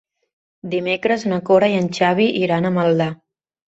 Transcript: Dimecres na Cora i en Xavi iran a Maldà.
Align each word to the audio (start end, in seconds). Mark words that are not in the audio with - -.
Dimecres 0.71 1.27
na 1.33 1.39
Cora 1.51 1.71
i 1.77 1.79
en 1.83 1.93
Xavi 2.01 2.29
iran 2.45 2.67
a 2.73 2.77
Maldà. 2.83 3.15